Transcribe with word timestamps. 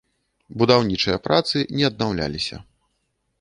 Будаўнічыя 0.61 1.17
працы 1.27 1.61
не 1.81 1.87
аднаўляліся. 1.91 2.57